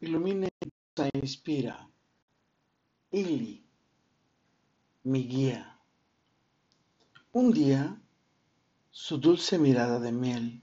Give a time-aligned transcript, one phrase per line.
[0.00, 0.48] ilumina,
[0.96, 1.88] e inspira.
[3.10, 3.64] Ili,
[5.04, 5.78] mi guía.
[7.32, 7.96] Un día,
[8.90, 10.62] su dulce mirada de miel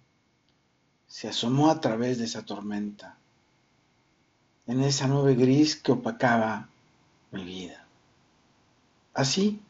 [1.08, 3.18] se asomó a través de esa tormenta,
[4.66, 6.70] en esa nube gris que opacaba
[7.32, 7.88] mi vida.
[9.14, 9.62] Así,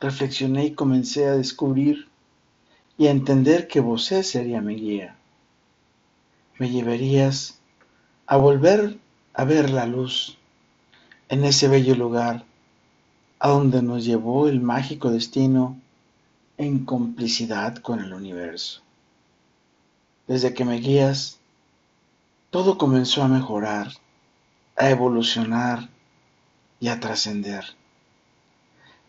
[0.00, 2.08] reflexioné y comencé a descubrir
[2.98, 5.16] y a entender que vos sería mi guía.
[6.58, 7.59] Me llevarías
[8.30, 8.96] a volver
[9.34, 10.38] a ver la luz
[11.28, 12.44] en ese bello lugar
[13.40, 15.76] a donde nos llevó el mágico destino
[16.56, 18.82] en complicidad con el universo.
[20.28, 21.40] Desde que me guías,
[22.50, 23.88] todo comenzó a mejorar,
[24.76, 25.88] a evolucionar
[26.78, 27.64] y a trascender.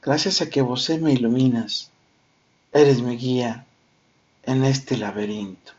[0.02, 1.92] Gracias a que vos me iluminas,
[2.74, 3.68] eres mi guía
[4.42, 5.74] en este laberinto.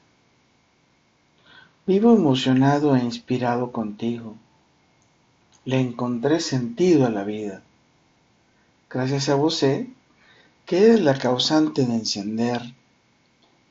[1.84, 4.36] Vivo emocionado e inspirado contigo.
[5.64, 7.60] Le encontré sentido a la vida.
[8.88, 12.62] Gracias a vos, que eres la causante de encender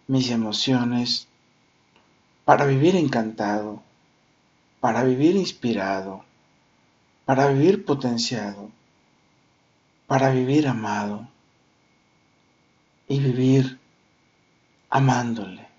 [0.07, 1.29] mis emociones
[2.43, 3.81] para vivir encantado,
[4.81, 6.25] para vivir inspirado,
[7.23, 8.69] para vivir potenciado,
[10.07, 11.29] para vivir amado
[13.07, 13.79] y vivir
[14.89, 15.70] amándole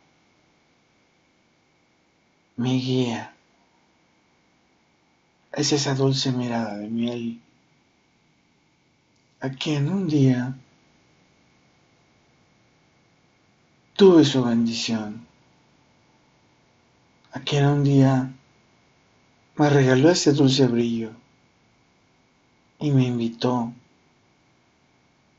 [2.56, 3.34] mi guía.
[5.52, 7.42] Es esa dulce mirada de miel
[9.42, 10.54] a quien un día
[13.94, 15.26] tuve su bendición,
[17.32, 18.32] a quien un día
[19.56, 21.10] me regaló ese dulce brillo
[22.78, 23.72] y me invitó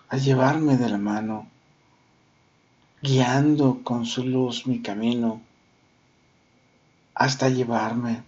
[0.09, 1.48] a llevarme de la mano,
[3.02, 5.42] guiando con su luz mi camino
[7.16, 8.23] hasta llevarme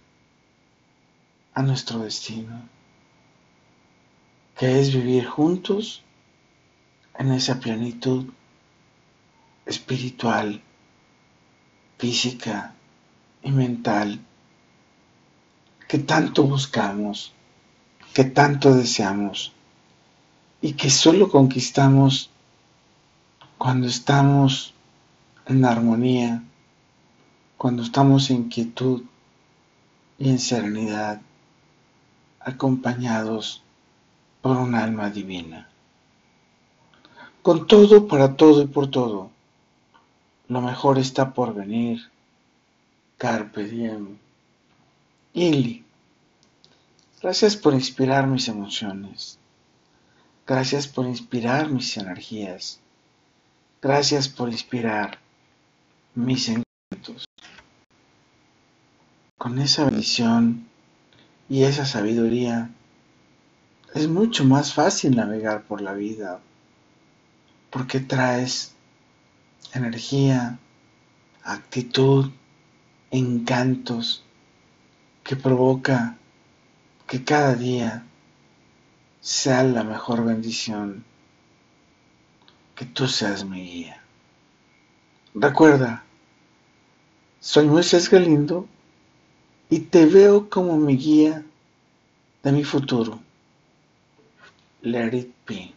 [1.54, 2.68] a nuestro destino,
[4.56, 6.02] que es vivir juntos
[7.18, 8.26] en esa plenitud
[9.64, 10.62] espiritual,
[11.98, 12.74] física
[13.42, 14.20] y mental
[15.88, 17.32] que tanto buscamos,
[18.12, 19.52] que tanto deseamos
[20.60, 22.30] y que solo conquistamos
[23.58, 24.74] cuando estamos
[25.46, 26.42] en armonía
[27.56, 29.02] cuando estamos en quietud
[30.18, 31.20] y en serenidad,
[32.40, 33.62] acompañados
[34.42, 35.68] por un alma divina.
[37.42, 39.30] Con todo, para todo y por todo,
[40.48, 42.10] lo mejor está por venir.
[43.16, 44.18] Carpe diem.
[45.32, 45.84] Ili.
[47.22, 49.38] Gracias por inspirar mis emociones.
[50.46, 52.80] Gracias por inspirar mis energías.
[53.80, 55.18] Gracias por inspirar
[56.14, 57.26] mis encantos
[59.46, 60.66] con esa visión
[61.48, 62.68] y esa sabiduría,
[63.94, 66.40] es mucho más fácil navegar por la vida,
[67.70, 68.74] porque traes
[69.72, 70.58] energía,
[71.44, 72.32] actitud,
[73.12, 74.24] encantos
[75.22, 76.16] que provoca
[77.06, 78.04] que cada día
[79.20, 81.04] sea la mejor bendición,
[82.74, 84.02] que tú seas mi guía.
[85.34, 86.02] Recuerda,
[87.38, 88.66] soy Moisés Galindo
[89.70, 91.44] y te veo como mi guía
[92.42, 93.18] de mi futuro.
[94.82, 95.75] Let it be.